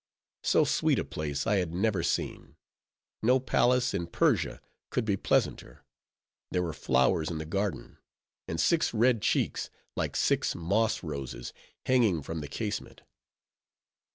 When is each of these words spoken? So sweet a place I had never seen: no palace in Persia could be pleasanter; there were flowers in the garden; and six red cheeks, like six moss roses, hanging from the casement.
So 0.41 0.63
sweet 0.65 0.97
a 0.97 1.05
place 1.05 1.45
I 1.45 1.57
had 1.57 1.75
never 1.75 2.01
seen: 2.01 2.55
no 3.21 3.39
palace 3.39 3.93
in 3.93 4.07
Persia 4.07 4.59
could 4.89 5.05
be 5.05 5.15
pleasanter; 5.15 5.83
there 6.49 6.63
were 6.63 6.73
flowers 6.73 7.29
in 7.29 7.37
the 7.37 7.45
garden; 7.45 7.99
and 8.47 8.59
six 8.59 8.95
red 8.95 9.21
cheeks, 9.21 9.69
like 9.95 10.15
six 10.15 10.55
moss 10.55 11.03
roses, 11.03 11.53
hanging 11.85 12.23
from 12.23 12.41
the 12.41 12.47
casement. 12.47 13.03